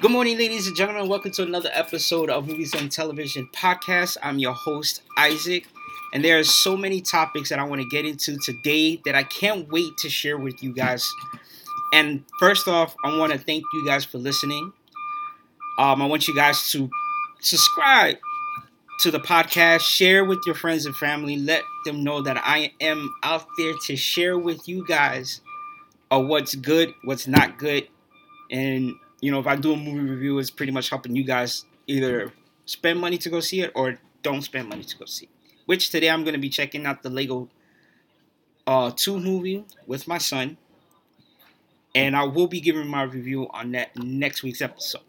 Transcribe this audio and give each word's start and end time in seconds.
Good 0.00 0.12
morning, 0.12 0.38
ladies 0.38 0.68
and 0.68 0.76
gentlemen. 0.76 1.08
Welcome 1.08 1.32
to 1.32 1.42
another 1.42 1.70
episode 1.72 2.30
of 2.30 2.46
Movies 2.46 2.72
and 2.72 2.88
Television 2.88 3.48
Podcast. 3.52 4.16
I'm 4.22 4.38
your 4.38 4.52
host, 4.52 5.02
Isaac, 5.16 5.66
and 6.14 6.24
there 6.24 6.38
are 6.38 6.44
so 6.44 6.76
many 6.76 7.00
topics 7.00 7.48
that 7.48 7.58
I 7.58 7.64
want 7.64 7.82
to 7.82 7.88
get 7.88 8.06
into 8.06 8.36
today 8.38 9.02
that 9.04 9.16
I 9.16 9.24
can't 9.24 9.68
wait 9.72 9.96
to 9.98 10.08
share 10.08 10.38
with 10.38 10.62
you 10.62 10.72
guys. 10.72 11.04
And 11.92 12.22
first 12.38 12.68
off, 12.68 12.94
I 13.04 13.18
want 13.18 13.32
to 13.32 13.38
thank 13.38 13.64
you 13.72 13.84
guys 13.84 14.04
for 14.04 14.18
listening. 14.18 14.72
Um, 15.80 16.00
I 16.00 16.06
want 16.06 16.28
you 16.28 16.34
guys 16.34 16.70
to 16.70 16.88
subscribe 17.40 18.18
to 19.00 19.10
the 19.10 19.18
podcast, 19.18 19.80
share 19.80 20.24
with 20.24 20.38
your 20.46 20.54
friends 20.54 20.86
and 20.86 20.94
family, 20.94 21.38
let 21.38 21.64
them 21.84 22.04
know 22.04 22.22
that 22.22 22.36
I 22.40 22.72
am 22.80 23.12
out 23.24 23.46
there 23.58 23.74
to 23.86 23.96
share 23.96 24.38
with 24.38 24.68
you 24.68 24.86
guys 24.86 25.40
of 26.12 26.26
what's 26.26 26.54
good, 26.54 26.94
what's 27.02 27.26
not 27.26 27.58
good, 27.58 27.88
and 28.48 28.94
you 29.20 29.30
know, 29.32 29.38
if 29.38 29.46
I 29.46 29.56
do 29.56 29.72
a 29.72 29.76
movie 29.76 30.10
review, 30.10 30.38
it's 30.38 30.50
pretty 30.50 30.72
much 30.72 30.90
helping 30.90 31.16
you 31.16 31.24
guys 31.24 31.64
either 31.86 32.32
spend 32.66 33.00
money 33.00 33.18
to 33.18 33.30
go 33.30 33.40
see 33.40 33.60
it 33.60 33.72
or 33.74 33.98
don't 34.22 34.42
spend 34.42 34.68
money 34.68 34.84
to 34.84 34.98
go 34.98 35.04
see 35.04 35.26
it. 35.26 35.30
Which 35.66 35.90
today 35.90 36.10
I'm 36.10 36.24
going 36.24 36.34
to 36.34 36.40
be 36.40 36.48
checking 36.48 36.86
out 36.86 37.02
the 37.02 37.10
Lego 37.10 37.48
uh, 38.66 38.90
2 38.94 39.18
movie 39.18 39.64
with 39.86 40.06
my 40.06 40.18
son. 40.18 40.56
And 41.94 42.14
I 42.14 42.24
will 42.24 42.46
be 42.46 42.60
giving 42.60 42.86
my 42.86 43.02
review 43.02 43.48
on 43.50 43.72
that 43.72 43.96
next 43.96 44.42
week's 44.42 44.60
episode. 44.60 45.02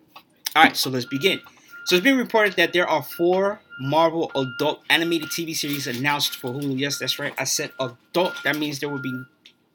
Alright, 0.55 0.75
so 0.75 0.89
let's 0.89 1.05
begin. 1.05 1.39
So 1.85 1.95
it's 1.95 2.03
been 2.03 2.17
reported 2.17 2.55
that 2.55 2.73
there 2.73 2.88
are 2.88 3.03
four 3.03 3.61
Marvel 3.80 4.31
adult 4.35 4.81
animated 4.89 5.30
TV 5.30 5.55
series 5.55 5.88
announced 5.88 6.35
for 6.35 6.52
Hulu. 6.52 6.77
Yes, 6.77 6.99
that's 6.99 7.19
right. 7.19 7.33
I 7.38 7.44
said 7.44 7.71
adult. 7.80 8.35
That 8.44 8.57
means 8.57 8.80
there 8.80 8.89
will 8.89 8.99
be 8.99 9.23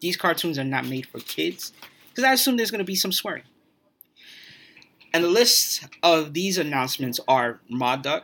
these 0.01 0.17
cartoons 0.17 0.59
are 0.59 0.65
not 0.65 0.87
made 0.87 1.07
for 1.07 1.19
kids. 1.21 1.73
Because 2.11 2.25
I 2.25 2.33
assume 2.33 2.57
there's 2.57 2.71
going 2.71 2.81
to 2.81 2.85
be 2.85 2.95
some 2.95 3.13
swearing. 3.13 3.43
And 5.15 5.23
the 5.23 5.29
list 5.29 5.87
of 6.03 6.35
these 6.35 6.59
announcements 6.59 7.21
are 7.29 7.61
MODOK, 7.71 8.23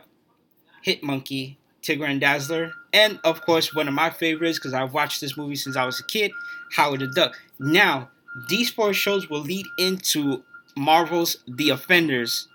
Hit 0.83 1.01
Monkey, 1.01 1.57
Tigra 1.81 2.09
and 2.09 2.19
Dazzler, 2.19 2.73
and 2.91 3.17
of 3.23 3.41
course 3.41 3.73
one 3.73 3.87
of 3.87 3.93
my 3.93 4.09
favorites 4.09 4.59
because 4.59 4.73
I've 4.73 4.93
watched 4.93 5.21
this 5.21 5.37
movie 5.37 5.55
since 5.55 5.77
I 5.77 5.85
was 5.85 6.01
a 6.01 6.03
kid, 6.03 6.31
Howard 6.75 6.99
the 6.99 7.07
Duck. 7.07 7.39
Now, 7.57 8.09
these 8.49 8.69
four 8.69 8.93
shows 8.93 9.29
will 9.29 9.39
lead 9.39 9.65
into 9.77 10.43
Marvel's 10.75 11.37
The 11.47 11.69
Offenders, 11.69 12.49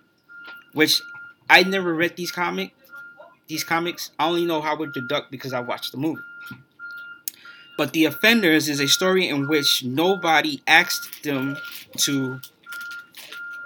which 0.75 1.01
I 1.49 1.63
never 1.63 1.95
read 1.95 2.17
these 2.17 2.31
comic 2.31 2.73
these 3.49 3.65
comics. 3.65 4.11
I 4.19 4.29
only 4.29 4.45
know 4.45 4.61
Howard 4.61 4.93
the 4.93 5.01
Duck 5.01 5.31
because 5.31 5.53
I 5.53 5.61
watched 5.61 5.93
the 5.93 5.99
movie. 5.99 6.23
But 7.79 7.93
The 7.93 8.07
Offenders 8.07 8.69
is 8.69 8.81
a 8.81 8.89
story 8.89 9.29
in 9.29 9.49
which 9.49 9.85
nobody 9.85 10.63
asked 10.67 11.23
them 11.23 11.59
to 11.99 12.41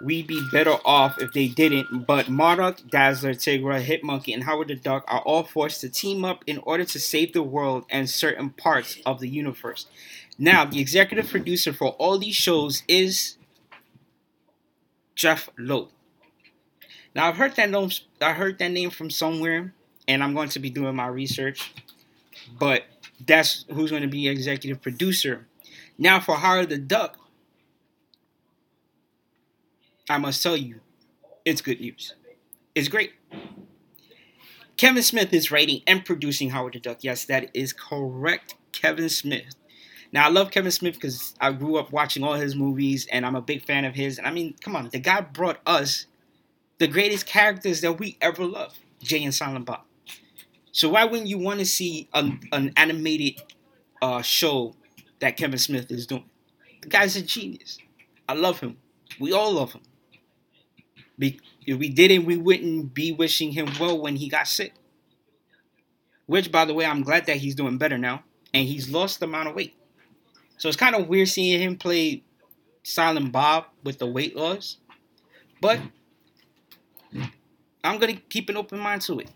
we'd 0.00 0.26
be 0.26 0.42
better 0.50 0.76
off 0.84 1.20
if 1.20 1.32
they 1.32 1.48
didn't. 1.48 2.06
But 2.06 2.26
MODOK, 2.26 2.90
Dazzler, 2.90 3.34
Tigra, 3.34 3.82
Hitmonkey, 3.82 4.34
and 4.34 4.44
Howard 4.44 4.68
the 4.68 4.76
Duck 4.76 5.04
are 5.08 5.20
all 5.20 5.44
forced 5.44 5.80
to 5.82 5.88
team 5.88 6.24
up 6.24 6.44
in 6.46 6.58
order 6.58 6.84
to 6.84 7.00
save 7.00 7.32
the 7.32 7.42
world 7.42 7.84
and 7.90 8.08
certain 8.08 8.50
parts 8.50 8.98
of 9.04 9.20
the 9.20 9.28
universe. 9.28 9.86
Now, 10.38 10.64
the 10.64 10.80
executive 10.80 11.28
producer 11.28 11.72
for 11.72 11.90
all 11.90 12.18
these 12.18 12.36
shows 12.36 12.82
is 12.88 13.36
Jeff 15.14 15.50
Loeb. 15.58 15.88
Now, 17.14 17.28
I've 17.28 17.36
heard 17.36 17.56
that 17.56 17.70
name. 17.70 17.90
I 18.20 18.32
heard 18.32 18.58
that 18.58 18.70
name 18.70 18.90
from 18.90 19.10
somewhere, 19.10 19.74
and 20.08 20.22
I'm 20.22 20.34
going 20.34 20.48
to 20.50 20.58
be 20.58 20.70
doing 20.70 20.96
my 20.96 21.08
research. 21.08 21.72
But 22.58 22.84
that's 23.26 23.64
who's 23.70 23.90
going 23.90 24.02
to 24.02 24.08
be 24.08 24.28
executive 24.28 24.80
producer. 24.80 25.46
Now, 25.98 26.20
for 26.20 26.36
Howard 26.36 26.70
the 26.70 26.78
Duck, 26.78 27.18
I 30.10 30.18
must 30.18 30.42
tell 30.42 30.56
you, 30.56 30.80
it's 31.44 31.60
good 31.60 31.80
news. 31.80 32.14
It's 32.74 32.88
great. 32.88 33.12
Kevin 34.76 35.04
Smith 35.04 35.32
is 35.32 35.52
writing 35.52 35.82
and 35.86 36.04
producing 36.04 36.50
Howard 36.50 36.72
the 36.72 36.80
Duck. 36.80 36.98
Yes, 37.02 37.26
that 37.26 37.48
is 37.54 37.72
correct. 37.72 38.56
Kevin 38.72 39.08
Smith. 39.08 39.54
Now, 40.12 40.26
I 40.26 40.30
love 40.30 40.50
Kevin 40.50 40.72
Smith 40.72 40.94
because 40.94 41.34
I 41.40 41.52
grew 41.52 41.76
up 41.76 41.92
watching 41.92 42.24
all 42.24 42.34
his 42.34 42.56
movies 42.56 43.06
and 43.12 43.24
I'm 43.24 43.36
a 43.36 43.40
big 43.40 43.64
fan 43.64 43.84
of 43.84 43.94
his. 43.94 44.18
And 44.18 44.26
I 44.26 44.32
mean, 44.32 44.56
come 44.60 44.74
on, 44.74 44.88
the 44.88 44.98
guy 44.98 45.20
brought 45.20 45.60
us 45.64 46.06
the 46.78 46.88
greatest 46.88 47.26
characters 47.26 47.80
that 47.82 48.00
we 48.00 48.16
ever 48.20 48.44
loved 48.44 48.78
Jay 49.00 49.22
and 49.22 49.34
Silent 49.34 49.66
Bob. 49.66 49.82
So, 50.72 50.88
why 50.88 51.04
wouldn't 51.04 51.28
you 51.28 51.38
want 51.38 51.60
to 51.60 51.66
see 51.66 52.08
an, 52.14 52.40
an 52.50 52.72
animated 52.76 53.40
uh, 54.02 54.22
show 54.22 54.74
that 55.20 55.36
Kevin 55.36 55.58
Smith 55.58 55.88
is 55.92 56.08
doing? 56.08 56.28
The 56.82 56.88
guy's 56.88 57.14
a 57.14 57.22
genius. 57.22 57.78
I 58.28 58.34
love 58.34 58.58
him. 58.58 58.78
We 59.20 59.32
all 59.32 59.52
love 59.52 59.72
him. 59.72 59.82
If 61.20 61.78
we 61.78 61.88
didn't, 61.88 62.24
we 62.24 62.36
wouldn't 62.36 62.94
be 62.94 63.12
wishing 63.12 63.52
him 63.52 63.68
well 63.78 64.00
when 64.00 64.16
he 64.16 64.28
got 64.28 64.48
sick. 64.48 64.74
Which, 66.26 66.50
by 66.50 66.64
the 66.64 66.74
way, 66.74 66.86
I'm 66.86 67.02
glad 67.02 67.26
that 67.26 67.36
he's 67.36 67.54
doing 67.54 67.76
better 67.76 67.98
now, 67.98 68.22
and 68.54 68.66
he's 68.66 68.88
lost 68.88 69.20
the 69.20 69.26
amount 69.26 69.48
of 69.48 69.54
weight. 69.54 69.74
So 70.58 70.68
it's 70.68 70.76
kind 70.76 70.94
of 70.94 71.08
weird 71.08 71.28
seeing 71.28 71.60
him 71.60 71.76
play 71.76 72.22
Silent 72.82 73.32
Bob 73.32 73.66
with 73.82 73.98
the 73.98 74.06
weight 74.06 74.36
loss, 74.36 74.76
but 75.60 75.80
I'm 77.82 77.98
gonna 77.98 78.14
keep 78.14 78.48
an 78.48 78.56
open 78.56 78.78
mind 78.78 79.02
to 79.02 79.20
it. 79.20 79.30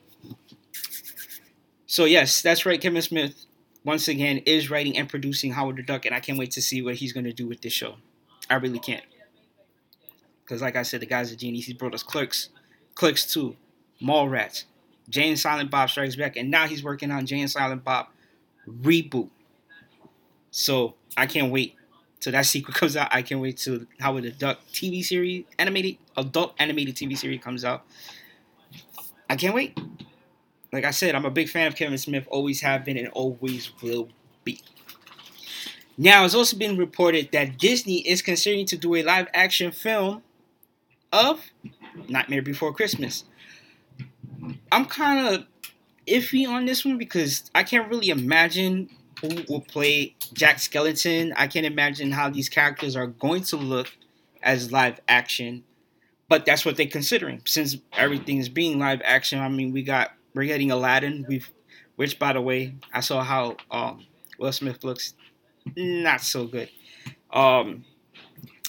So 1.87 2.05
yes, 2.05 2.43
that's 2.43 2.65
right. 2.67 2.81
Kevin 2.81 3.03
Smith 3.03 3.47
once 3.85 4.09
again 4.09 4.39
is 4.39 4.71
writing 4.71 4.97
and 4.97 5.09
producing 5.09 5.53
Howard 5.53 5.77
the 5.77 5.83
Duck, 5.83 6.07
and 6.07 6.15
I 6.15 6.21
can't 6.21 6.39
wait 6.39 6.53
to 6.53 6.63
see 6.63 6.83
what 6.83 6.97
he's 6.97 7.13
gonna 7.13 7.33
do 7.33 7.47
with 7.47 7.61
this 7.61 7.73
show. 7.73 7.97
I 8.49 8.55
really 8.55 8.79
can't. 8.79 9.05
Because, 10.45 10.61
like 10.61 10.77
I 10.77 10.83
said, 10.83 11.01
the 11.01 11.07
guy's 11.07 11.33
a 11.33 11.37
genius. 11.37 11.67
He 11.67 11.73
brought 11.73 11.95
us 11.95 12.03
Clerks, 12.03 12.51
Clerks 12.95 13.33
2, 13.33 13.57
Mallrats, 14.03 14.65
Jay 15.09 15.29
and 15.29 15.39
Silent 15.39 15.71
Bob 15.71 15.91
Strikes 15.91 16.17
Back, 16.17 16.37
and 16.37 16.51
now 16.51 16.67
he's 16.67 16.85
working 16.85 17.11
on 17.11 17.27
Jay 17.27 17.41
and 17.41 17.51
Silent 17.51 17.85
Bob 17.85 18.09
reboot. 18.69 19.31
So 20.51 20.95
I 21.17 21.27
can't 21.27 21.51
wait 21.51 21.75
till 22.21 22.33
that 22.33 22.47
sequel 22.47 22.75
comes 22.75 22.97
out. 22.97 23.09
I 23.11 23.23
can't 23.23 23.41
wait 23.41 23.57
till 23.57 23.81
Howard 24.01 24.25
the 24.25 24.31
Duck 24.31 24.61
TV 24.73 25.05
series, 25.05 25.45
animated 25.59 25.99
adult 26.17 26.55
animated 26.59 26.95
TV 26.95 27.17
series 27.17 27.43
comes 27.43 27.65
out. 27.65 27.85
I 29.29 29.37
can't 29.37 29.55
wait. 29.55 29.79
Like 30.73 30.85
I 30.85 30.91
said, 30.91 31.15
I'm 31.15 31.25
a 31.25 31.31
big 31.31 31.49
fan 31.49 31.69
of 31.69 31.77
Kevin 31.77 31.97
Smith. 31.99 32.27
Always 32.31 32.61
have 32.61 32.85
been 32.85 32.99
and 32.99 33.09
always 33.09 33.71
will 33.81 34.09
be. 34.43 34.61
Now, 35.97 36.25
it's 36.25 36.35
also 36.35 36.57
been 36.57 36.77
reported 36.77 37.31
that 37.33 37.59
Disney 37.59 37.99
is 37.99 38.21
considering 38.21 38.67
to 38.67 38.77
do 38.77 38.97
a 38.97 39.05
live 39.05 39.29
action 39.33 39.71
film 39.71 40.23
of 41.15 41.41
Nightmare 42.09 42.43
Before 42.43 42.73
Christmas. 42.73 43.25
I'm 44.73 44.85
kind 44.85 45.29
of 45.29 45.47
iffy 46.09 46.47
on 46.47 46.67
this 46.67 46.85
one 46.85 46.99
because 46.99 47.51
I 47.55 47.63
can't 47.63 47.89
really 47.89 48.09
imagine 48.09 48.91
who 49.21 49.45
will 49.49 49.61
play 49.61 50.17
Jack 50.33 50.59
Skeleton. 50.59 51.33
I 51.37 51.47
can't 51.47 51.65
imagine 51.65 52.11
how 52.11 52.31
these 52.31 52.49
characters 52.49 52.97
are 52.97 53.07
going 53.07 53.45
to 53.45 53.57
look 53.57 53.97
as 54.43 54.73
live 54.73 55.01
action. 55.07 55.63
But 56.29 56.47
that's 56.47 56.65
what 56.65 56.77
they're 56.77 56.87
considering. 56.87 57.43
Since 57.47 57.77
everything 57.93 58.39
is 58.39 58.49
being 58.49 58.81
live 58.81 59.01
action, 59.05 59.39
I 59.39 59.49
mean, 59.49 59.73
we 59.73 59.83
got 59.85 60.11
we're 60.35 60.47
getting 60.47 60.73
Aladdin. 60.73 61.25
We've, 61.29 61.49
which 61.95 62.19
by 62.19 62.33
the 62.33 62.41
way, 62.41 62.75
I 62.93 63.01
saw 63.01 63.23
how 63.23 63.57
um, 63.71 64.05
Will 64.39 64.51
Smith 64.51 64.83
looks. 64.83 65.15
Not 65.77 66.23
so 66.23 66.47
good. 66.47 66.71
Um, 67.33 67.85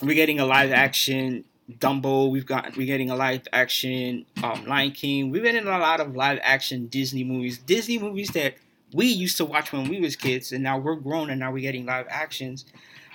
we're 0.04 0.14
getting 0.14 0.40
a 0.40 0.46
live 0.46 0.72
action 0.72 1.44
Dumbo. 1.72 2.30
We've 2.30 2.46
got 2.46 2.76
we're 2.78 2.86
getting 2.86 3.10
a 3.10 3.16
live 3.16 3.48
action 3.52 4.26
um, 4.44 4.66
Lion 4.66 4.92
King. 4.92 5.32
We're 5.32 5.44
getting 5.44 5.66
a 5.66 5.78
lot 5.80 6.00
of 6.00 6.16
live 6.16 6.40
action 6.44 6.88
Disney 6.88 7.24
movies. 7.24 7.58
Disney 7.58 7.98
movies 7.98 8.30
that 8.30 8.56
we 8.94 9.08
used 9.08 9.38
to 9.38 9.46
watch 9.46 9.74
when 9.74 9.90
we 9.90 10.00
was 10.00 10.16
kids, 10.16 10.52
and 10.52 10.64
now 10.64 10.78
we're 10.78 10.96
grown, 10.96 11.30
and 11.30 11.40
now 11.40 11.52
we're 11.52 11.60
getting 11.60 11.86
live 11.86 12.06
actions 12.10 12.66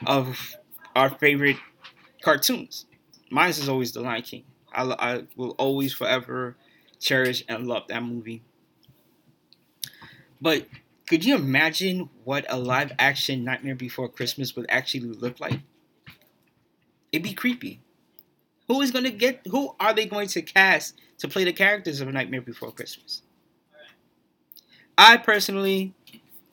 of 0.07 0.57
our 0.97 1.11
favorite 1.11 1.57
cartoons. 2.23 2.87
Mine 3.31 3.51
is 3.51 3.69
always 3.69 3.93
The 3.93 4.01
Lion 4.01 4.23
King. 4.23 4.45
I, 4.73 4.83
I 4.99 5.23
will 5.37 5.51
always 5.53 5.93
forever 5.93 6.57
cherish 6.99 7.45
and 7.49 7.67
love 7.67 7.85
that 7.89 8.03
movie. 8.03 8.43
But 10.41 10.67
could 11.07 11.25
you 11.25 11.35
imagine 11.35 12.09
what 12.25 12.45
a 12.49 12.59
live 12.59 12.93
action 12.99 13.45
Nightmare 13.45 13.75
Before 13.75 14.09
Christmas 14.09 14.57
would 14.57 14.67
actually 14.69 15.07
look 15.07 15.41
like? 15.41 15.61
It'd 17.13 17.25
be 17.25 17.35
creepy. 17.35 17.81
Who 18.71 18.83
is 18.83 18.93
going 18.93 19.03
to 19.03 19.11
get? 19.11 19.41
Who 19.51 19.75
are 19.81 19.93
they 19.93 20.07
going 20.07 20.29
to 20.29 20.43
cast 20.43 20.95
to 21.19 21.27
play 21.27 21.43
the 21.43 21.53
characters 21.53 22.01
of 22.01 22.07
A 22.07 22.13
Nightmare 22.13 22.41
Before 22.41 22.71
Christmas? 22.71 23.23
I 24.97 25.17
personally 25.17 25.93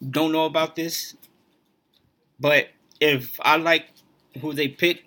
don't 0.10 0.32
know 0.32 0.46
about 0.46 0.76
this, 0.76 1.16
but 2.40 2.70
if 3.00 3.40
I 3.44 3.58
like 3.58 3.90
who 4.42 4.52
they 4.52 4.68
pick 4.68 5.04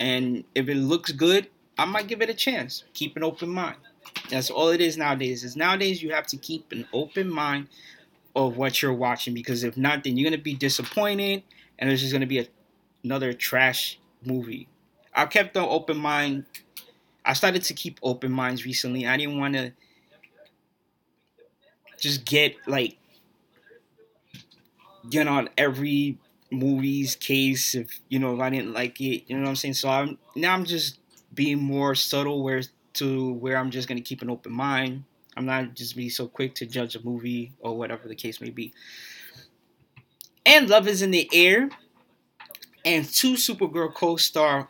and 0.00 0.42
if 0.56 0.68
it 0.68 0.74
looks 0.74 1.12
good, 1.12 1.46
I 1.78 1.84
might 1.84 2.08
give 2.08 2.22
it 2.22 2.28
a 2.28 2.34
chance. 2.34 2.82
Keep 2.92 3.16
an 3.16 3.22
open 3.22 3.50
mind. 3.50 3.76
That's 4.28 4.50
all 4.50 4.70
it 4.70 4.80
is 4.80 4.96
nowadays. 4.96 5.44
Is 5.44 5.54
nowadays 5.54 6.02
you 6.02 6.12
have 6.12 6.26
to 6.26 6.36
keep 6.36 6.72
an 6.72 6.88
open 6.92 7.30
mind 7.30 7.68
of 8.34 8.56
what 8.56 8.82
you're 8.82 8.92
watching 8.92 9.32
because 9.32 9.62
if 9.62 9.76
not, 9.76 10.02
then 10.02 10.16
you're 10.16 10.28
gonna 10.28 10.42
be 10.42 10.54
disappointed 10.54 11.44
and 11.78 11.88
it's 11.88 12.00
just 12.00 12.12
gonna 12.12 12.26
be 12.26 12.40
a, 12.40 12.48
another 13.04 13.32
trash 13.32 14.00
movie. 14.24 14.66
I 15.18 15.26
kept 15.26 15.56
an 15.56 15.64
open 15.64 15.96
mind. 15.96 16.44
I 17.24 17.32
started 17.32 17.64
to 17.64 17.74
keep 17.74 17.98
open 18.04 18.30
minds 18.30 18.64
recently. 18.64 19.04
I 19.04 19.16
didn't 19.16 19.40
want 19.40 19.54
to 19.54 19.72
just 21.98 22.24
get 22.24 22.54
like 22.68 22.96
you 25.10 25.24
know 25.24 25.32
on 25.32 25.48
every 25.58 26.18
movie's 26.52 27.16
case 27.16 27.74
if 27.74 27.98
you 28.08 28.20
know 28.20 28.32
if 28.36 28.40
I 28.40 28.48
didn't 28.48 28.72
like 28.72 29.00
it. 29.00 29.24
You 29.26 29.36
know 29.36 29.42
what 29.42 29.48
I'm 29.48 29.56
saying? 29.56 29.74
So 29.74 29.88
I'm 29.88 30.18
now 30.36 30.54
I'm 30.54 30.64
just 30.64 31.00
being 31.34 31.58
more 31.58 31.96
subtle 31.96 32.44
where 32.44 32.62
to 32.94 33.32
where 33.32 33.56
I'm 33.56 33.72
just 33.72 33.88
gonna 33.88 34.00
keep 34.00 34.22
an 34.22 34.30
open 34.30 34.52
mind. 34.52 35.02
I'm 35.36 35.46
not 35.46 35.74
just 35.74 35.96
be 35.96 36.08
so 36.08 36.28
quick 36.28 36.54
to 36.56 36.66
judge 36.66 36.94
a 36.94 37.02
movie 37.02 37.52
or 37.58 37.76
whatever 37.76 38.06
the 38.06 38.14
case 38.14 38.40
may 38.40 38.50
be. 38.50 38.72
And 40.46 40.68
Love 40.68 40.86
is 40.86 41.02
in 41.02 41.10
the 41.10 41.28
Air 41.32 41.70
and 42.84 43.04
two 43.04 43.32
Supergirl 43.32 43.92
co-star 43.92 44.68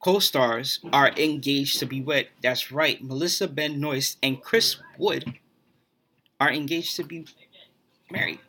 co-stars 0.00 0.80
are 0.92 1.10
engaged 1.16 1.78
to 1.80 1.86
be 1.86 2.00
wed. 2.00 2.28
That's 2.42 2.70
right. 2.70 3.02
Melissa 3.02 3.48
Ben 3.48 3.74
Benoist 3.74 4.18
and 4.22 4.40
Chris 4.40 4.76
Wood 4.98 5.34
are 6.40 6.50
engaged 6.50 6.96
to 6.96 7.04
be 7.04 7.26
married. 8.10 8.40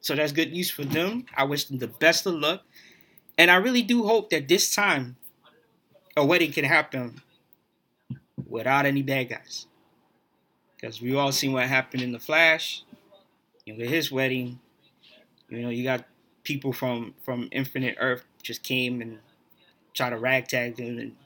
So 0.00 0.14
that's 0.14 0.32
good 0.32 0.52
news 0.52 0.70
for 0.70 0.84
them. 0.84 1.26
I 1.36 1.44
wish 1.44 1.64
them 1.64 1.78
the 1.78 1.88
best 1.88 2.26
of 2.26 2.34
luck. 2.34 2.62
And 3.36 3.50
I 3.50 3.56
really 3.56 3.82
do 3.82 4.04
hope 4.04 4.30
that 4.30 4.48
this 4.48 4.74
time 4.74 5.16
a 6.16 6.24
wedding 6.24 6.52
can 6.52 6.64
happen 6.64 7.20
without 8.48 8.86
any 8.86 9.02
bad 9.02 9.28
guys. 9.28 9.66
Because 10.74 11.00
we 11.00 11.14
all 11.14 11.32
seen 11.32 11.52
what 11.52 11.66
happened 11.66 12.02
in 12.02 12.12
the 12.12 12.18
Flash. 12.18 12.84
You 13.64 13.74
know, 13.74 13.80
with 13.80 13.90
his 13.90 14.10
wedding, 14.10 14.60
you 15.48 15.60
know, 15.60 15.68
you 15.68 15.84
got 15.84 16.04
people 16.44 16.72
from 16.72 17.14
from 17.22 17.48
Infinite 17.52 17.96
Earth 17.98 18.24
just 18.42 18.62
came 18.62 19.02
and 19.02 19.18
tried 19.98 20.10
to 20.10 20.18
ragtag 20.18 20.76
them, 20.76 20.98
and 20.98 21.16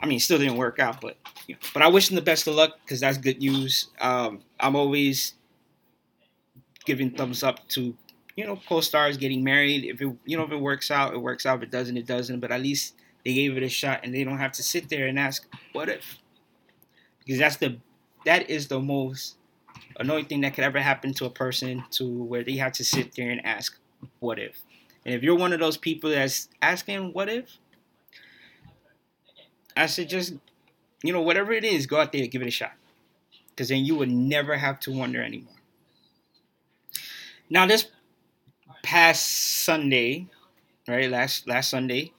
I 0.00 0.06
mean, 0.06 0.20
still 0.20 0.38
didn't 0.38 0.56
work 0.56 0.78
out. 0.78 1.00
But 1.00 1.16
you 1.48 1.54
know, 1.56 1.60
but 1.74 1.82
I 1.82 1.88
wish 1.88 2.08
them 2.08 2.14
the 2.14 2.22
best 2.22 2.46
of 2.46 2.54
luck 2.54 2.78
because 2.84 3.00
that's 3.00 3.18
good 3.18 3.40
news. 3.40 3.88
Um, 4.00 4.42
I'm 4.60 4.76
always 4.76 5.34
giving 6.84 7.10
thumbs 7.10 7.42
up 7.42 7.66
to 7.68 7.96
you 8.36 8.46
know 8.46 8.60
co-stars 8.68 9.16
getting 9.16 9.42
married. 9.42 9.84
If 9.84 10.00
it 10.00 10.14
you 10.24 10.36
know 10.36 10.44
if 10.44 10.52
it 10.52 10.60
works 10.60 10.92
out, 10.92 11.14
it 11.14 11.18
works 11.18 11.44
out. 11.46 11.58
If 11.58 11.64
it 11.64 11.70
doesn't, 11.70 11.96
it 11.96 12.06
doesn't. 12.06 12.38
But 12.38 12.52
at 12.52 12.60
least 12.60 12.94
they 13.24 13.34
gave 13.34 13.56
it 13.56 13.62
a 13.64 13.68
shot, 13.68 14.00
and 14.04 14.14
they 14.14 14.22
don't 14.22 14.38
have 14.38 14.52
to 14.52 14.62
sit 14.62 14.88
there 14.88 15.08
and 15.08 15.18
ask 15.18 15.44
what 15.72 15.88
if, 15.88 16.18
because 17.18 17.38
that's 17.38 17.56
the 17.56 17.78
that 18.24 18.48
is 18.48 18.68
the 18.68 18.78
most 18.78 19.36
annoying 19.98 20.26
thing 20.26 20.42
that 20.42 20.54
could 20.54 20.64
ever 20.64 20.78
happen 20.78 21.12
to 21.14 21.24
a 21.24 21.30
person 21.30 21.84
to 21.90 22.06
where 22.24 22.44
they 22.44 22.56
have 22.56 22.72
to 22.72 22.84
sit 22.84 23.14
there 23.16 23.30
and 23.30 23.44
ask 23.44 23.78
what 24.20 24.38
if. 24.38 24.62
And 25.04 25.14
if 25.14 25.22
you're 25.22 25.36
one 25.36 25.52
of 25.52 25.60
those 25.60 25.76
people 25.76 26.10
that's 26.10 26.48
asking 26.60 27.12
what 27.12 27.28
if, 27.28 27.58
I 29.78 29.86
should 29.86 30.08
just, 30.08 30.34
you 31.02 31.12
know, 31.12 31.22
whatever 31.22 31.52
it 31.52 31.64
is, 31.64 31.86
go 31.86 32.00
out 32.00 32.12
there, 32.12 32.26
give 32.26 32.42
it 32.42 32.48
a 32.48 32.50
shot. 32.50 32.72
Because 33.50 33.68
then 33.68 33.84
you 33.84 33.94
would 33.96 34.10
never 34.10 34.56
have 34.56 34.80
to 34.80 34.92
wonder 34.92 35.22
anymore. 35.22 35.54
Now, 37.48 37.66
this 37.66 37.86
past 38.82 39.26
Sunday, 39.64 40.26
right, 40.86 41.08
last 41.10 41.48
last 41.48 41.70
Sunday, 41.70 42.12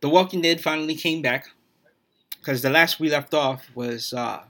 The 0.00 0.08
Walking 0.08 0.42
Dead 0.42 0.60
finally 0.60 0.94
came 0.94 1.22
back. 1.22 1.48
Because 2.38 2.60
the 2.60 2.70
last 2.70 3.00
we 3.00 3.08
left 3.08 3.32
off 3.32 3.70
was, 3.74 4.12
uh, 4.12 4.42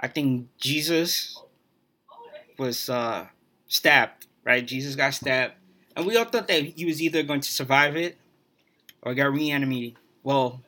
I 0.00 0.08
think 0.08 0.48
Jesus 0.58 1.40
was 2.58 2.88
uh, 2.88 3.26
stabbed, 3.68 4.26
right? 4.42 4.66
Jesus 4.66 4.96
got 4.96 5.14
stabbed. 5.14 5.54
And 5.94 6.04
we 6.04 6.16
all 6.16 6.24
thought 6.24 6.48
that 6.48 6.62
he 6.62 6.84
was 6.84 7.00
either 7.00 7.22
going 7.22 7.42
to 7.42 7.52
survive 7.52 7.96
it 7.96 8.16
or 9.02 9.14
got 9.14 9.32
reanimated. 9.32 9.96
Well, 10.22 10.60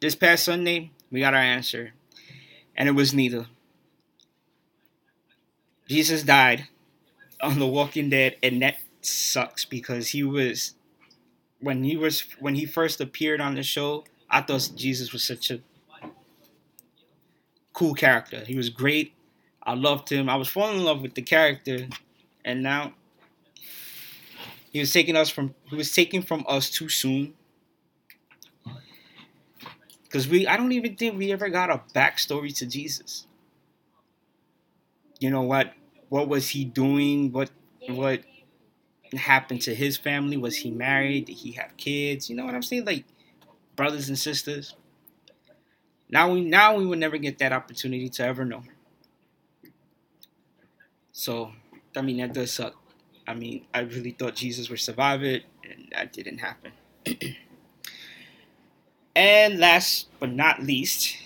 this 0.00 0.14
past 0.14 0.44
Sunday, 0.44 0.90
we 1.10 1.20
got 1.20 1.34
our 1.34 1.40
answer. 1.40 1.92
And 2.74 2.88
it 2.88 2.92
was 2.92 3.12
neither. 3.12 3.46
Jesus 5.88 6.22
died 6.22 6.68
on 7.42 7.58
The 7.58 7.66
Walking 7.66 8.08
Dead, 8.08 8.36
and 8.42 8.62
that 8.62 8.76
sucks 9.02 9.64
because 9.64 10.08
he 10.08 10.22
was 10.22 10.74
when 11.60 11.84
he 11.84 11.96
was 11.96 12.24
when 12.40 12.54
he 12.54 12.64
first 12.64 13.00
appeared 13.00 13.40
on 13.40 13.54
the 13.54 13.62
show, 13.62 14.04
I 14.30 14.40
thought 14.40 14.70
Jesus 14.74 15.12
was 15.12 15.22
such 15.22 15.50
a 15.50 15.60
cool 17.72 17.94
character. 17.94 18.44
He 18.46 18.56
was 18.56 18.70
great. 18.70 19.12
I 19.62 19.74
loved 19.74 20.10
him. 20.10 20.28
I 20.28 20.36
was 20.36 20.48
falling 20.48 20.78
in 20.78 20.84
love 20.84 21.02
with 21.02 21.14
the 21.14 21.22
character, 21.22 21.88
and 22.44 22.62
now 22.62 22.94
he 24.72 24.80
was 24.80 24.92
taking 24.92 25.16
us 25.16 25.28
from 25.28 25.54
he 25.66 25.76
was 25.76 25.94
taken 25.94 26.22
from 26.22 26.44
us 26.48 26.70
too 26.70 26.88
soon. 26.88 27.34
Because 30.12 30.28
we 30.28 30.46
I 30.46 30.58
don't 30.58 30.72
even 30.72 30.94
think 30.94 31.16
we 31.16 31.32
ever 31.32 31.48
got 31.48 31.70
a 31.70 31.80
backstory 31.94 32.54
to 32.58 32.66
Jesus. 32.66 33.26
You 35.18 35.30
know 35.30 35.40
what 35.40 35.72
what 36.10 36.28
was 36.28 36.50
he 36.50 36.66
doing? 36.66 37.32
What 37.32 37.50
what 37.88 38.20
happened 39.14 39.62
to 39.62 39.74
his 39.74 39.96
family? 39.96 40.36
Was 40.36 40.56
he 40.56 40.70
married? 40.70 41.24
Did 41.24 41.38
he 41.38 41.52
have 41.52 41.74
kids? 41.78 42.28
You 42.28 42.36
know 42.36 42.44
what 42.44 42.54
I'm 42.54 42.62
saying? 42.62 42.84
Like 42.84 43.06
brothers 43.74 44.10
and 44.10 44.18
sisters. 44.18 44.76
Now 46.10 46.30
we 46.30 46.42
now 46.42 46.76
we 46.76 46.84
would 46.84 46.98
never 46.98 47.16
get 47.16 47.38
that 47.38 47.54
opportunity 47.54 48.10
to 48.10 48.22
ever 48.22 48.44
know. 48.44 48.64
So 51.12 51.52
I 51.96 52.02
mean 52.02 52.18
that 52.18 52.34
does 52.34 52.52
suck. 52.52 52.76
I 53.26 53.32
mean, 53.32 53.64
I 53.72 53.80
really 53.80 54.10
thought 54.10 54.34
Jesus 54.34 54.68
would 54.68 54.80
survive 54.80 55.22
it, 55.22 55.44
and 55.64 55.88
that 55.92 56.12
didn't 56.12 56.38
happen. 56.38 56.72
and 59.14 59.58
last 59.58 60.08
but 60.20 60.30
not 60.32 60.62
least, 60.62 61.16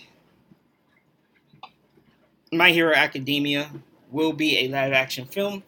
My 2.53 2.71
Hero 2.71 2.94
Academia 2.94 3.71
will 4.11 4.33
be 4.33 4.59
a 4.59 4.69
live 4.69 4.93
action 4.93 5.27
film. 5.27 5.62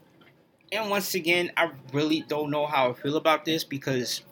And 0.72 0.90
once 0.90 1.14
again, 1.14 1.50
I 1.56 1.70
really 1.92 2.20
don't 2.28 2.50
know 2.50 2.66
how 2.66 2.90
I 2.90 2.92
feel 2.94 3.16
about 3.16 3.44
this 3.44 3.64
because 3.64 4.22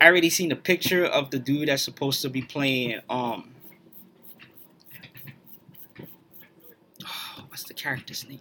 I 0.00 0.06
already 0.06 0.30
seen 0.30 0.48
the 0.50 0.56
picture 0.56 1.04
of 1.04 1.30
the 1.30 1.38
dude 1.38 1.68
that's 1.68 1.82
supposed 1.82 2.22
to 2.22 2.28
be 2.28 2.42
playing 2.42 3.00
um 3.08 3.54
what's 7.48 7.64
the 7.64 7.74
character's 7.74 8.28
name? 8.28 8.40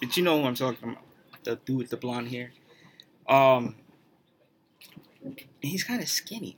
But 0.00 0.16
you 0.16 0.22
know 0.22 0.40
who 0.40 0.46
I'm 0.46 0.54
talking 0.54 0.90
about. 0.90 1.04
The 1.44 1.56
dude 1.56 1.78
with 1.78 1.90
the 1.90 1.96
blonde 1.96 2.28
hair. 2.28 2.52
Um, 3.28 3.74
he's 5.60 5.84
kind 5.84 6.00
of 6.02 6.08
skinny. 6.08 6.56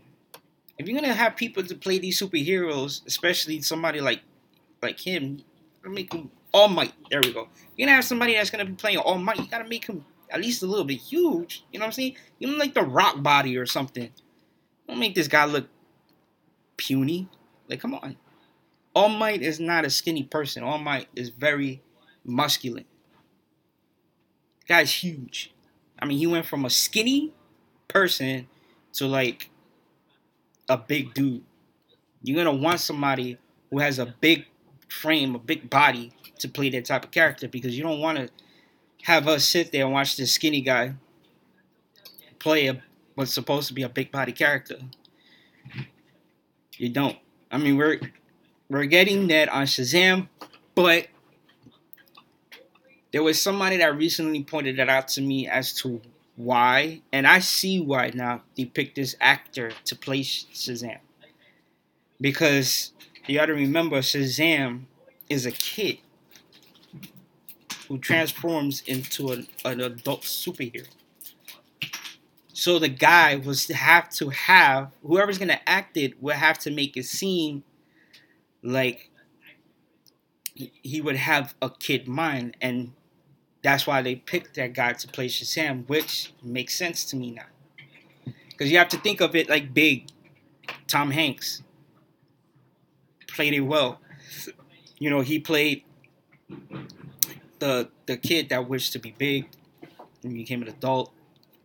If 0.79 0.89
you're 0.89 1.01
gonna 1.01 1.15
have 1.15 1.37
people 1.37 1.63
to 1.65 1.75
play 1.75 1.99
these 1.99 2.21
superheroes, 2.21 3.07
especially 3.07 3.61
somebody 3.63 4.01
like 4.01 4.23
like 4.83 5.01
him, 5.01 5.43
make 5.85 6.13
him 6.13 6.31
All 6.53 6.69
Might. 6.69 6.93
There 7.11 7.21
we 7.23 7.33
go. 7.33 7.49
You're 7.77 7.87
gonna 7.87 7.97
have 7.97 8.05
somebody 8.05 8.35
that's 8.35 8.51
gonna 8.51 8.65
be 8.65 8.75
playing 8.75 8.99
All 8.99 9.19
Might. 9.19 9.39
You 9.39 9.47
gotta 9.47 9.69
make 9.69 9.87
him 9.87 10.05
at 10.31 10.41
least 10.41 10.63
a 10.63 10.67
little 10.67 10.85
bit 10.85 10.99
huge. 10.99 11.65
You 11.73 11.79
know 11.79 11.85
what 11.85 11.89
I'm 11.89 11.93
saying? 11.93 12.17
You 12.39 12.59
like 12.59 12.75
the 12.75 12.83
Rock 12.83 13.23
body 13.23 13.57
or 13.57 13.67
something. 13.67 14.11
Don't 14.89 14.99
make 14.99 15.15
this 15.15 15.29
guy 15.29 15.45
look 15.45 15.69
puny. 16.77 17.29
Like, 17.69 17.81
come 17.81 17.95
on. 17.95 18.17
All 18.95 19.09
Might 19.09 19.43
is 19.43 19.61
not 19.61 19.85
a 19.85 19.91
skinny 19.91 20.25
person. 20.25 20.63
All 20.63 20.79
Might 20.79 21.09
is 21.15 21.31
very 21.31 21.83
muscular 22.25 22.83
guy's 24.67 24.93
huge. 24.93 25.53
I 25.99 26.07
mean, 26.07 26.19
he 26.19 26.27
went 26.27 26.47
from 26.47 26.65
a 26.65 26.71
skinny 26.71 27.33
person 27.89 28.49
to 28.95 29.07
like 29.07 29.51
a 30.69 30.77
big 30.77 31.15
dude. 31.15 31.43
You're 32.23 32.43
gonna 32.43 32.57
want 32.57 32.81
somebody 32.81 33.39
who 33.71 33.79
has 33.79 33.99
a 33.99 34.07
big 34.07 34.47
frame, 34.89 35.35
a 35.35 35.39
big 35.39 35.69
body 35.69 36.13
to 36.39 36.49
play 36.49 36.71
that 36.71 36.85
type 36.85 37.05
of 37.05 37.11
character 37.11 37.49
because 37.49 37.77
you 37.77 37.83
don't 37.83 38.01
want 38.01 38.19
to 38.19 38.29
have 39.03 39.29
us 39.29 39.45
sit 39.47 39.73
there 39.73 39.85
and 39.85 39.93
watch 39.93 40.17
this 40.17 40.33
skinny 40.33 40.61
guy 40.61 40.95
play 42.39 42.67
a 42.67 42.83
what's 43.15 43.33
supposed 43.33 43.69
to 43.69 43.75
be 43.75 43.83
a 43.83 43.89
big 43.89 44.11
body 44.11 44.33
character. 44.33 44.77
You 46.77 46.89
don't. 46.89 47.17
I 47.51 47.59
mean, 47.59 47.77
we're 47.77 48.01
we're 48.69 48.87
getting 48.87 49.29
that 49.29 49.49
on 49.49 49.67
Shazam, 49.67 50.29
but 50.75 51.09
there 53.13 53.23
was 53.23 53.41
somebody 53.41 53.77
that 53.79 53.97
recently 53.97 54.43
pointed 54.43 54.77
that 54.79 54.89
out 54.89 55.09
to 55.09 55.21
me 55.23 55.49
as 55.49 55.73
to 55.75 56.01
why, 56.37 57.03
and 57.13 57.27
I 57.27 57.39
see 57.39 57.81
why 57.81 58.11
now 58.15 58.43
they 58.57 58.65
picked 58.65 58.97
this 58.97 59.15
actor 59.21 59.73
to 59.85 59.97
play 59.97 60.21
Shazam. 60.21 60.99
Because 62.21 62.93
you 63.27 63.39
got 63.39 63.47
to 63.47 63.55
remember, 63.55 63.99
Shazam 63.99 64.85
is 65.29 65.47
a 65.47 65.53
kid 65.53 65.99
who 67.89 67.99
transforms 67.99 68.83
into 68.87 69.31
an, 69.31 69.47
an 69.65 69.81
adult 69.81 70.23
superhero. 70.23 70.87
So 72.53 72.79
the 72.79 72.89
guy 72.89 73.37
was 73.37 73.67
to 73.67 73.75
have 73.75 74.09
to 74.11 74.31
have 74.31 74.93
whoever's 75.03 75.39
gonna 75.39 75.61
act 75.67 75.97
it 75.97 76.23
will 76.23 76.37
have 76.37 76.59
to 76.61 76.71
make 76.71 76.97
it 76.97 77.05
seem 77.05 77.65
like 78.63 79.11
he 80.55 81.01
would 81.01 81.17
have 81.17 81.55
a 81.61 81.69
kid 81.69 82.07
mind, 82.07 82.57
and 82.61 82.93
that's 83.65 83.87
why 83.87 84.03
they 84.03 84.15
picked 84.17 84.57
that 84.57 84.75
guy 84.75 84.93
to 84.93 85.09
play 85.09 85.27
Shazam, 85.27 85.89
which 85.89 86.35
makes 86.43 86.77
sense 86.77 87.03
to 87.07 87.17
me 87.17 87.31
now. 87.31 87.47
Because 88.51 88.71
you 88.71 88.77
have 88.77 88.91
to 88.91 88.99
think 88.99 89.23
of 89.23 89.35
it 89.35 89.49
like 89.49 89.73
big. 89.73 90.07
Tom 90.87 91.11
Hanks. 91.11 91.63
played 93.27 93.55
it 93.55 93.63
well. 93.63 94.01
You 94.99 95.09
know, 95.09 95.23
he 95.23 95.39
played 95.39 95.83
the 97.59 97.89
the 98.05 98.19
kid 98.19 98.51
that 98.51 98.69
wished 98.69 98.93
to 98.93 98.99
be 98.99 99.15
big 99.17 99.49
and 100.23 100.35
became 100.35 100.61
an 100.61 100.69
adult, 100.69 101.11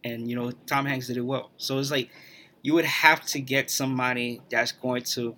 and 0.03 0.29
you 0.29 0.37
know 0.37 0.51
Tom 0.67 0.85
Hanks 0.85 1.07
did 1.07 1.17
it 1.17 1.25
well. 1.25 1.51
So 1.57 1.79
it's 1.79 1.91
like 1.91 2.09
you 2.61 2.73
would 2.75 2.85
have 2.85 3.25
to 3.27 3.41
get 3.41 3.69
somebody 3.69 4.41
that's 4.49 4.71
going 4.71 5.03
to 5.03 5.35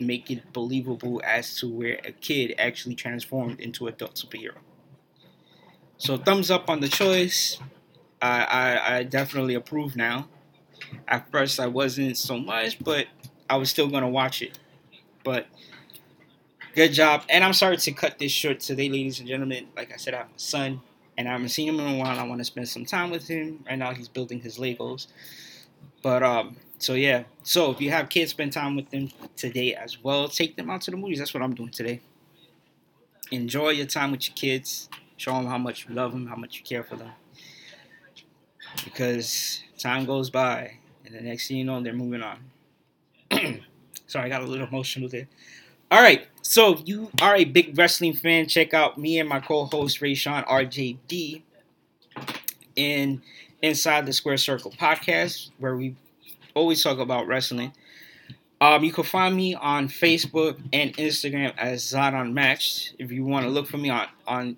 make 0.00 0.30
it 0.32 0.52
believable 0.52 1.22
as 1.24 1.56
to 1.58 1.68
where 1.68 2.00
a 2.04 2.10
kid 2.10 2.54
actually 2.58 2.96
transformed 2.96 3.60
into 3.60 3.86
adult 3.86 4.16
superhero. 4.16 4.56
So 6.00 6.16
thumbs 6.16 6.50
up 6.50 6.70
on 6.70 6.80
the 6.80 6.88
choice. 6.88 7.58
I, 8.22 8.44
I, 8.44 8.96
I 8.96 9.02
definitely 9.02 9.54
approve 9.54 9.96
now. 9.96 10.28
At 11.06 11.30
first 11.30 11.60
I 11.60 11.66
wasn't 11.66 12.16
so 12.16 12.38
much, 12.38 12.82
but 12.82 13.06
I 13.50 13.56
was 13.56 13.68
still 13.68 13.86
gonna 13.86 14.08
watch 14.08 14.40
it. 14.40 14.58
But 15.24 15.46
good 16.74 16.94
job. 16.94 17.24
And 17.28 17.44
I'm 17.44 17.52
sorry 17.52 17.76
to 17.76 17.92
cut 17.92 18.18
this 18.18 18.32
short 18.32 18.60
today, 18.60 18.88
ladies 18.88 19.18
and 19.20 19.28
gentlemen. 19.28 19.66
Like 19.76 19.92
I 19.92 19.98
said, 19.98 20.14
I 20.14 20.18
have 20.18 20.28
a 20.34 20.38
son 20.38 20.80
and 21.18 21.28
I 21.28 21.32
haven't 21.32 21.50
seen 21.50 21.68
him 21.68 21.78
in 21.78 21.96
a 21.96 21.98
while. 21.98 22.18
I 22.18 22.22
want 22.22 22.40
to 22.40 22.46
spend 22.46 22.66
some 22.70 22.86
time 22.86 23.10
with 23.10 23.28
him. 23.28 23.62
Right 23.68 23.76
now 23.76 23.92
he's 23.92 24.08
building 24.08 24.40
his 24.40 24.56
Legos. 24.56 25.06
But 26.02 26.22
um 26.22 26.56
so 26.78 26.94
yeah. 26.94 27.24
So 27.42 27.72
if 27.72 27.80
you 27.82 27.90
have 27.90 28.08
kids, 28.08 28.30
spend 28.30 28.54
time 28.54 28.74
with 28.74 28.88
them 28.88 29.10
today 29.36 29.74
as 29.74 30.02
well. 30.02 30.28
Take 30.28 30.56
them 30.56 30.70
out 30.70 30.80
to 30.82 30.92
the 30.92 30.96
movies. 30.96 31.18
That's 31.18 31.34
what 31.34 31.42
I'm 31.42 31.54
doing 31.54 31.68
today. 31.68 32.00
Enjoy 33.30 33.68
your 33.68 33.86
time 33.86 34.12
with 34.12 34.26
your 34.28 34.34
kids. 34.34 34.88
Show 35.20 35.34
them 35.34 35.44
how 35.44 35.58
much 35.58 35.86
you 35.86 35.94
love 35.94 36.12
them, 36.12 36.26
how 36.26 36.34
much 36.34 36.56
you 36.56 36.64
care 36.64 36.82
for 36.82 36.96
them. 36.96 37.10
Because 38.84 39.62
time 39.78 40.06
goes 40.06 40.30
by, 40.30 40.78
and 41.04 41.14
the 41.14 41.20
next 41.20 41.46
thing 41.46 41.58
you 41.58 41.64
know, 41.64 41.82
they're 41.82 41.92
moving 41.92 42.22
on. 42.22 42.38
Sorry, 44.06 44.24
I 44.24 44.28
got 44.30 44.40
a 44.40 44.46
little 44.46 44.66
emotional 44.66 45.10
there. 45.10 45.28
All 45.90 46.00
right, 46.00 46.26
so 46.40 46.72
if 46.72 46.88
you 46.88 47.10
are 47.20 47.36
a 47.36 47.44
big 47.44 47.76
wrestling 47.76 48.14
fan, 48.14 48.48
check 48.48 48.72
out 48.72 48.96
me 48.96 49.18
and 49.18 49.28
my 49.28 49.40
co-host 49.40 50.00
Ray 50.00 50.14
Sean 50.14 50.42
RJD 50.44 51.42
in 52.76 53.20
Inside 53.60 54.06
the 54.06 54.14
Square 54.14 54.38
Circle 54.38 54.70
podcast, 54.70 55.50
where 55.58 55.76
we 55.76 55.96
always 56.54 56.82
talk 56.82 56.98
about 56.98 57.26
wrestling. 57.26 57.74
Um, 58.62 58.84
you 58.84 58.92
can 58.92 59.04
find 59.04 59.36
me 59.36 59.54
on 59.54 59.88
Facebook 59.88 60.58
and 60.72 60.96
Instagram 60.96 61.52
as 61.58 61.84
Zod 61.84 62.32
Matched. 62.32 62.94
If 62.98 63.12
you 63.12 63.26
want 63.26 63.44
to 63.44 63.50
look 63.50 63.66
for 63.66 63.76
me 63.76 63.90
on, 63.90 64.08
on 64.26 64.56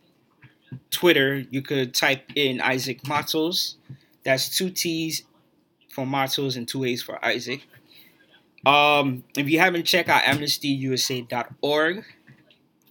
Twitter, 0.90 1.44
you 1.50 1.62
could 1.62 1.94
type 1.94 2.30
in 2.34 2.60
Isaac 2.60 3.06
Mattos. 3.06 3.76
That's 4.24 4.56
two 4.56 4.70
T's 4.70 5.22
for 5.88 6.06
Mattos 6.06 6.56
and 6.56 6.66
two 6.66 6.84
A's 6.84 7.02
for 7.02 7.22
Isaac. 7.24 7.62
Um, 8.64 9.24
if 9.36 9.48
you 9.48 9.58
haven't 9.58 9.84
checked 9.84 10.08
out 10.08 10.22
AmnestyUSA.org, 10.22 12.04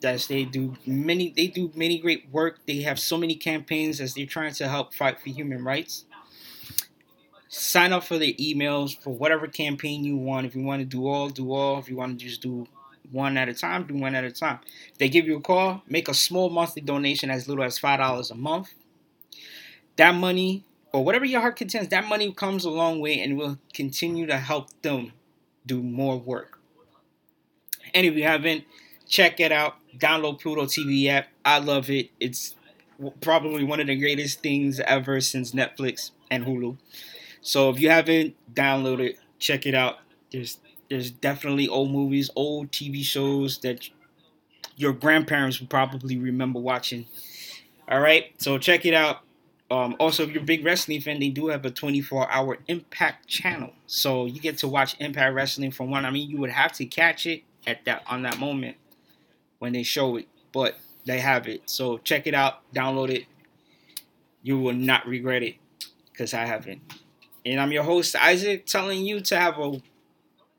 that's 0.02 0.28
they 0.28 0.44
do 0.46 0.76
many 0.86 1.30
they 1.30 1.48
do 1.48 1.72
many 1.76 2.00
great 2.00 2.30
work. 2.32 2.60
They 2.66 2.82
have 2.82 3.00
so 3.00 3.18
many 3.18 3.36
campaigns 3.36 4.02
as 4.02 4.14
they're 4.14 4.26
trying 4.26 4.54
to 4.56 4.68
help 4.68 4.94
fight 4.94 5.22
for 5.22 5.30
human 5.30 5.64
rights. 5.64 6.06
Sign 7.48 7.94
up 7.94 8.04
for 8.04 8.18
the 8.18 8.34
emails 8.36 8.98
for 8.98 9.12
whatever 9.12 9.46
campaign 9.48 10.04
you 10.04 10.18
want. 10.18 10.48
If 10.48 10.56
you 10.56 10.64
want 10.64 10.82
to 10.82 10.86
do 10.86 11.08
all, 11.08 11.30
do 11.30 11.52
all. 11.54 11.78
If 11.80 11.90
you 11.90 11.98
want 11.98 12.18
to 12.18 12.26
just 12.26 12.42
do 12.42 12.68
one 13.12 13.38
at 13.38 13.50
a 13.50 13.54
time, 13.54 13.86
do 13.88 13.96
one 13.96 14.16
at 14.16 14.24
a 14.24 14.32
time. 14.32 14.60
They 14.98 15.10
give 15.10 15.28
you 15.28 15.38
a 15.38 15.42
call, 15.42 15.84
make 15.88 16.08
a 16.08 16.14
small 16.14 16.50
monthly 16.50 16.82
donation 16.82 17.30
as 17.30 17.48
little 17.48 17.64
as 17.64 17.80
five 17.80 18.00
dollars 18.00 18.32
a 18.32 18.36
month. 18.36 18.74
That 19.98 20.16
money, 20.16 20.64
or 20.94 21.04
whatever 21.04 21.26
your 21.26 21.42
heart 21.42 21.58
contends, 21.58 21.90
that 21.90 22.06
money 22.06 22.32
comes 22.32 22.66
a 22.66 22.70
long 22.70 23.00
way 23.00 23.20
and 23.20 23.38
will 23.38 23.58
continue 23.74 24.26
to 24.28 24.38
help 24.38 24.70
them 24.82 25.14
do 25.66 25.82
more 25.84 26.18
work. 26.18 26.60
And 27.94 28.06
if 28.06 28.16
you 28.16 28.24
haven't, 28.24 28.64
check 29.08 29.40
it 29.40 29.52
out. 29.52 29.76
Download 29.98 30.40
Pluto 30.40 30.66
TV 30.66 31.08
app. 31.08 31.28
I 31.44 31.60
love 31.60 31.90
it. 31.90 32.10
It's 32.20 32.56
probably 33.20 33.64
one 33.64 33.80
of 33.80 33.88
the 33.88 33.96
greatest 33.96 34.42
things 34.42 34.80
ever 34.82 35.20
since 35.22 35.52
Netflix 35.52 36.12
and 36.30 36.46
Hulu. 36.46 36.78
So 37.42 37.70
if 37.70 37.80
you 37.80 37.90
haven't 37.90 38.36
downloaded, 38.54 39.18
check 39.40 39.66
it 39.66 39.76
out. 39.76 39.98
There's 40.32 40.60
there's 40.92 41.10
definitely 41.10 41.70
old 41.70 41.90
movies, 41.90 42.30
old 42.36 42.70
TV 42.70 43.02
shows 43.02 43.60
that 43.60 43.90
your 44.76 44.92
grandparents 44.92 45.58
would 45.62 45.70
probably 45.70 46.18
remember 46.18 46.60
watching. 46.60 47.06
All 47.88 48.02
right, 48.02 48.34
so 48.40 48.58
check 48.58 48.86
it 48.86 48.94
out. 48.94 49.20
Um, 49.72 49.96
also, 50.00 50.24
if 50.24 50.32
you're 50.32 50.44
a 50.44 50.46
big 50.46 50.66
wrestling 50.66 51.00
fan, 51.00 51.22
they 51.22 51.30
do 51.30 51.48
have 51.48 51.66
a 51.66 51.72
24-hour 51.72 52.58
Impact 52.68 53.26
channel, 53.26 53.72
so 53.88 54.26
you 54.26 54.42
get 54.42 54.58
to 54.60 54.68
watch 54.68 54.98
Impact 55.00 55.34
Wrestling 55.34 55.72
from 55.72 55.90
one. 55.90 56.04
I 56.04 56.12
mean, 56.12 56.30
you 56.30 56.38
would 56.40 56.50
have 56.50 56.74
to 56.74 56.86
catch 56.86 57.26
it 57.26 57.44
at 57.66 57.86
that 57.86 58.04
on 58.08 58.24
that 58.24 58.38
moment 58.38 58.76
when 59.60 59.72
they 59.72 59.84
show 59.84 60.18
it, 60.18 60.28
but 60.52 60.78
they 61.06 61.20
have 61.22 61.48
it. 61.48 61.70
So 61.70 62.00
check 62.00 62.28
it 62.28 62.34
out, 62.34 62.60
download 62.76 63.10
it. 63.12 63.28
You 64.44 64.60
will 64.60 64.74
not 64.74 65.08
regret 65.08 65.42
it 65.42 65.56
because 66.12 66.34
I 66.34 66.46
haven't. 66.46 66.82
And 67.46 67.62
I'm 67.62 67.72
your 67.72 67.84
host, 67.84 68.14
Isaac, 68.18 68.66
telling 68.66 69.06
you 69.06 69.22
to 69.22 69.40
have 69.40 69.58
a 69.58 69.82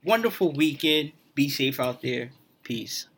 wonderful 0.05 0.53
weekend. 0.53 1.13
Be 1.35 1.49
safe 1.49 1.81
out 1.81 2.03
there. 2.03 2.33
Peace. 2.63 3.09